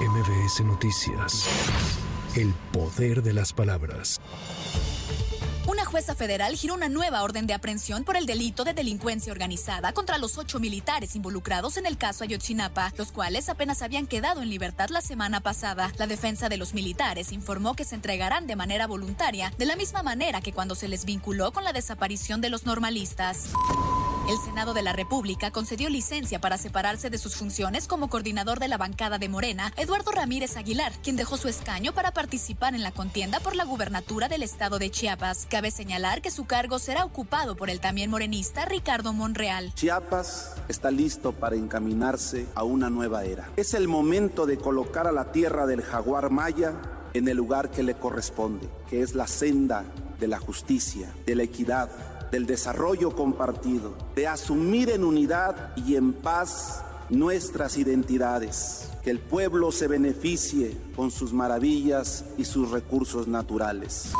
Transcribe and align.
MBS 0.00 0.60
Noticias. 0.60 1.48
El 2.34 2.52
poder 2.70 3.22
de 3.22 3.32
las 3.32 3.54
palabras. 3.54 4.20
Una 5.66 5.86
jueza 5.86 6.14
federal 6.14 6.54
giró 6.54 6.74
una 6.74 6.90
nueva 6.90 7.22
orden 7.22 7.46
de 7.46 7.54
aprehensión 7.54 8.04
por 8.04 8.18
el 8.18 8.26
delito 8.26 8.64
de 8.64 8.74
delincuencia 8.74 9.32
organizada 9.32 9.94
contra 9.94 10.18
los 10.18 10.36
ocho 10.36 10.60
militares 10.60 11.16
involucrados 11.16 11.78
en 11.78 11.86
el 11.86 11.96
caso 11.96 12.24
Ayotzinapa, 12.24 12.92
los 12.98 13.10
cuales 13.10 13.48
apenas 13.48 13.80
habían 13.80 14.06
quedado 14.06 14.42
en 14.42 14.50
libertad 14.50 14.90
la 14.90 15.00
semana 15.00 15.40
pasada. 15.40 15.90
La 15.96 16.06
defensa 16.06 16.50
de 16.50 16.58
los 16.58 16.74
militares 16.74 17.32
informó 17.32 17.74
que 17.74 17.84
se 17.84 17.94
entregarán 17.94 18.46
de 18.46 18.54
manera 18.54 18.86
voluntaria, 18.86 19.50
de 19.56 19.64
la 19.64 19.76
misma 19.76 20.02
manera 20.02 20.42
que 20.42 20.52
cuando 20.52 20.74
se 20.74 20.88
les 20.88 21.06
vinculó 21.06 21.52
con 21.52 21.64
la 21.64 21.72
desaparición 21.72 22.42
de 22.42 22.50
los 22.50 22.66
normalistas. 22.66 23.48
El 24.28 24.38
Senado 24.38 24.74
de 24.74 24.82
la 24.82 24.92
República 24.92 25.52
concedió 25.52 25.88
licencia 25.88 26.40
para 26.40 26.58
separarse 26.58 27.10
de 27.10 27.18
sus 27.18 27.36
funciones 27.36 27.86
como 27.86 28.08
coordinador 28.08 28.58
de 28.58 28.66
la 28.66 28.76
bancada 28.76 29.18
de 29.18 29.28
Morena, 29.28 29.72
Eduardo 29.76 30.10
Ramírez 30.10 30.56
Aguilar, 30.56 30.90
quien 31.04 31.14
dejó 31.14 31.36
su 31.36 31.46
escaño 31.46 31.94
para 31.94 32.10
participar 32.10 32.74
en 32.74 32.82
la 32.82 32.90
contienda 32.90 33.38
por 33.38 33.54
la 33.54 33.64
gubernatura 33.64 34.28
del 34.28 34.42
estado 34.42 34.80
de 34.80 34.90
Chiapas. 34.90 35.46
Cabe 35.48 35.70
señalar 35.70 36.22
que 36.22 36.32
su 36.32 36.44
cargo 36.44 36.80
será 36.80 37.04
ocupado 37.04 37.54
por 37.54 37.70
el 37.70 37.78
también 37.78 38.10
morenista 38.10 38.64
Ricardo 38.64 39.12
Monreal. 39.12 39.72
Chiapas 39.74 40.56
está 40.66 40.90
listo 40.90 41.30
para 41.30 41.54
encaminarse 41.54 42.48
a 42.56 42.64
una 42.64 42.90
nueva 42.90 43.24
era. 43.24 43.48
Es 43.56 43.74
el 43.74 43.86
momento 43.86 44.44
de 44.44 44.58
colocar 44.58 45.06
a 45.06 45.12
la 45.12 45.30
tierra 45.30 45.66
del 45.66 45.82
jaguar 45.82 46.30
maya 46.30 46.72
en 47.14 47.28
el 47.28 47.36
lugar 47.36 47.70
que 47.70 47.84
le 47.84 47.94
corresponde, 47.94 48.68
que 48.90 49.02
es 49.02 49.14
la 49.14 49.28
senda 49.28 49.84
de 50.18 50.26
la 50.26 50.40
justicia, 50.40 51.14
de 51.26 51.36
la 51.36 51.44
equidad 51.44 52.15
del 52.30 52.46
desarrollo 52.46 53.14
compartido, 53.14 53.94
de 54.14 54.26
asumir 54.26 54.90
en 54.90 55.04
unidad 55.04 55.76
y 55.76 55.96
en 55.96 56.12
paz 56.12 56.82
nuestras 57.08 57.76
identidades, 57.78 58.90
que 59.02 59.10
el 59.10 59.20
pueblo 59.20 59.70
se 59.72 59.86
beneficie 59.86 60.76
con 60.94 61.10
sus 61.10 61.32
maravillas 61.32 62.24
y 62.36 62.44
sus 62.44 62.70
recursos 62.70 63.28
naturales. 63.28 64.12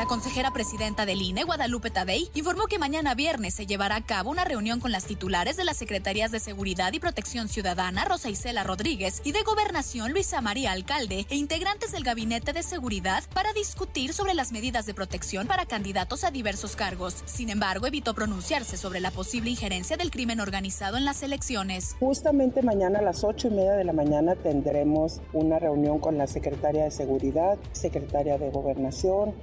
La 0.00 0.06
consejera 0.06 0.50
presidenta 0.50 1.04
del 1.04 1.20
INE, 1.20 1.44
Guadalupe 1.44 1.90
Tadei, 1.90 2.30
informó 2.32 2.64
que 2.68 2.78
mañana 2.78 3.14
viernes 3.14 3.52
se 3.52 3.66
llevará 3.66 3.96
a 3.96 4.00
cabo 4.06 4.30
una 4.30 4.46
reunión 4.46 4.80
con 4.80 4.92
las 4.92 5.04
titulares 5.04 5.58
de 5.58 5.64
las 5.64 5.76
Secretarías 5.76 6.30
de 6.30 6.40
Seguridad 6.40 6.94
y 6.94 6.98
Protección 6.98 7.48
Ciudadana, 7.48 8.06
Rosa 8.06 8.30
Isela 8.30 8.64
Rodríguez, 8.64 9.20
y 9.24 9.32
de 9.32 9.42
Gobernación, 9.42 10.12
Luisa 10.12 10.40
María 10.40 10.72
Alcalde, 10.72 11.26
e 11.28 11.36
integrantes 11.36 11.92
del 11.92 12.02
Gabinete 12.02 12.54
de 12.54 12.62
Seguridad 12.62 13.24
para 13.34 13.52
discutir 13.52 14.14
sobre 14.14 14.32
las 14.32 14.52
medidas 14.52 14.86
de 14.86 14.94
protección 14.94 15.46
para 15.46 15.66
candidatos 15.66 16.24
a 16.24 16.30
diversos 16.30 16.76
cargos. 16.76 17.22
Sin 17.26 17.50
embargo, 17.50 17.86
evitó 17.86 18.14
pronunciarse 18.14 18.78
sobre 18.78 19.00
la 19.00 19.10
posible 19.10 19.50
injerencia 19.50 19.98
del 19.98 20.10
crimen 20.10 20.40
organizado 20.40 20.96
en 20.96 21.04
las 21.04 21.22
elecciones. 21.22 21.96
Justamente 22.00 22.62
mañana 22.62 23.00
a 23.00 23.02
las 23.02 23.22
ocho 23.22 23.48
y 23.48 23.50
media 23.50 23.72
de 23.72 23.84
la 23.84 23.92
mañana 23.92 24.34
tendremos 24.34 25.20
una 25.34 25.58
reunión 25.58 25.98
con 25.98 26.16
la 26.16 26.26
Secretaria 26.26 26.84
de 26.84 26.90
Seguridad, 26.90 27.58
Secretaria 27.72 28.38
de 28.38 28.48
Gobernación, 28.48 29.34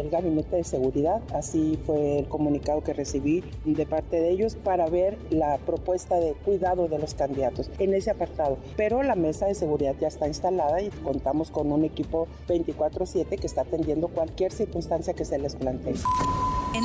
el 0.00 0.10
Gabinete 0.10 0.56
de 0.56 0.64
Seguridad. 0.64 1.22
Así 1.32 1.78
fue 1.86 2.20
el 2.20 2.28
comunicado 2.28 2.82
que 2.82 2.92
recibí 2.92 3.42
de 3.64 3.86
parte 3.86 4.20
de 4.20 4.30
ellos 4.30 4.56
para 4.56 4.88
ver 4.88 5.18
la 5.30 5.58
propuesta 5.58 6.18
de 6.20 6.32
cuidado 6.32 6.88
de 6.88 6.98
los 6.98 7.14
candidatos 7.14 7.70
en 7.78 7.94
ese 7.94 8.10
apartado. 8.10 8.58
Pero 8.76 9.02
la 9.02 9.14
mesa 9.14 9.46
de 9.46 9.54
seguridad 9.54 9.94
ya 10.00 10.08
está 10.08 10.28
instalada 10.28 10.80
y 10.82 10.90
contamos 10.90 11.50
con 11.50 11.72
un 11.72 11.84
equipo 11.84 12.26
24/7 12.48 13.38
que 13.38 13.46
está 13.46 13.62
atendiendo 13.62 14.08
cualquier 14.08 14.52
circunstancia 14.52 15.14
que 15.14 15.24
se 15.24 15.38
les 15.38 15.56
plantee. 15.56 15.94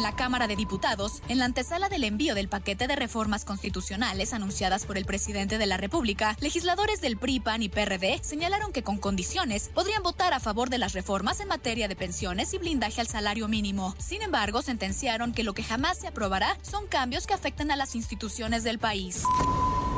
La 0.02 0.16
Cámara 0.16 0.48
de 0.48 0.56
Diputados, 0.56 1.22
en 1.28 1.38
la 1.38 1.46
antesala 1.46 1.88
del 1.88 2.04
envío 2.04 2.34
del 2.34 2.50
paquete 2.50 2.88
de 2.88 2.96
reformas 2.96 3.46
constitucionales 3.46 4.34
anunciadas 4.34 4.86
por 4.86 4.98
el 4.98 5.06
presidente 5.06 5.58
de 5.58 5.66
la 5.68 5.78
República, 5.78 6.36
legisladores 6.40 7.02
del 7.02 7.18
PRI, 7.18 7.40
PAN 7.40 7.62
y 7.62 7.70
PRD 7.70 8.20
señalaron 8.24 8.72
que 8.72 8.84
con 8.84 8.98
condiciones 8.98 9.70
podrían 9.74 10.02
votar 10.02 10.34
a 10.34 10.40
favor 10.40 10.70
de 10.70 10.80
las 10.80 10.94
reformas 10.94 11.40
en 11.40 11.50
materia 11.50 11.88
de 11.88 11.96
pensiones 11.96 12.54
y 12.54 12.58
blindaje 12.58 13.00
al 13.00 13.08
salario 13.08 13.48
mínimo. 13.48 13.96
Sin 14.00 14.22
embargo, 14.24 14.62
sentenciaron 14.62 15.34
que 15.34 15.44
lo 15.44 15.54
que 15.54 15.64
jamás 15.64 16.00
se 16.00 16.08
aprobará 16.08 16.58
son 16.64 16.88
cambios 16.88 17.28
que 17.28 17.34
afecten 17.34 17.70
a 17.70 17.76
las 17.76 17.96
instituciones 17.96 18.64
del 18.64 18.80
país. 18.80 19.24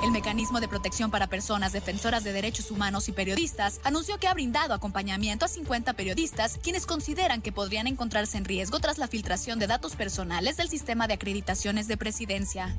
El 0.04 0.12
Mecanismo 0.12 0.60
de 0.60 0.68
Protección 0.68 1.12
para 1.12 1.28
Personas 1.28 1.72
Defensoras 1.72 2.26
de 2.26 2.34
Derechos 2.34 2.72
Humanos 2.72 3.08
y 3.08 3.14
Periodistas 3.14 3.80
anunció 3.86 4.18
que 4.18 4.28
ha 4.28 4.34
brindado 4.34 4.74
acompañamiento 4.74 5.46
a 5.46 5.48
50 5.48 5.94
periodistas 5.94 6.60
quienes 6.62 6.86
consideran 6.86 7.42
que 7.42 7.54
podrían 7.54 7.88
encontrarse 7.88 8.38
en 8.38 8.44
riesgo 8.44 8.82
tras 8.82 8.98
la 8.98 9.08
filtración 9.08 9.60
de 9.60 9.68
datos 9.68 9.96
personales 9.96 10.58
del 10.58 10.68
sistema 10.68 11.08
de 11.08 11.14
acreditaciones 11.14 11.88
de 11.88 11.96
presidencia. 11.96 12.76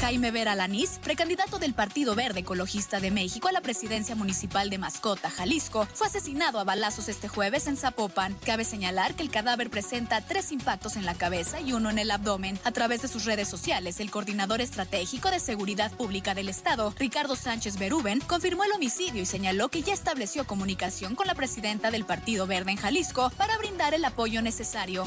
Jaime 0.00 0.30
Vera 0.30 0.54
Lanís, 0.54 1.00
precandidato 1.02 1.58
del 1.58 1.74
Partido 1.74 2.14
Verde 2.14 2.40
Ecologista 2.40 3.00
de 3.00 3.10
México 3.10 3.48
a 3.48 3.52
la 3.52 3.60
presidencia 3.60 4.14
municipal 4.14 4.70
de 4.70 4.78
Mascota, 4.78 5.28
Jalisco, 5.28 5.88
fue 5.92 6.06
asesinado 6.06 6.60
a 6.60 6.64
balazos 6.64 7.08
este 7.08 7.26
jueves 7.26 7.66
en 7.66 7.76
Zapopan. 7.76 8.36
Cabe 8.46 8.64
señalar 8.64 9.16
que 9.16 9.24
el 9.24 9.30
cadáver 9.30 9.70
presenta 9.70 10.20
tres 10.20 10.52
impactos 10.52 10.94
en 10.94 11.04
la 11.04 11.16
cabeza 11.16 11.60
y 11.60 11.72
uno 11.72 11.90
en 11.90 11.98
el 11.98 12.12
abdomen. 12.12 12.60
A 12.62 12.70
través 12.70 13.02
de 13.02 13.08
sus 13.08 13.24
redes 13.24 13.48
sociales, 13.48 13.98
el 13.98 14.12
coordinador 14.12 14.60
estratégico 14.60 15.32
de 15.32 15.40
seguridad 15.40 15.90
pública 15.90 16.32
del 16.32 16.48
Estado, 16.48 16.94
Ricardo 16.96 17.34
Sánchez 17.34 17.76
Beruben, 17.76 18.20
confirmó 18.20 18.62
el 18.62 18.72
homicidio 18.72 19.20
y 19.20 19.26
señaló 19.26 19.68
que 19.68 19.82
ya 19.82 19.94
estableció 19.94 20.46
comunicación 20.46 21.16
con 21.16 21.26
la 21.26 21.34
presidenta 21.34 21.90
del 21.90 22.04
Partido 22.04 22.46
Verde 22.46 22.70
en 22.70 22.76
Jalisco 22.76 23.30
para 23.36 23.58
brindar 23.58 23.94
el 23.94 24.04
apoyo 24.04 24.42
necesario. 24.42 25.06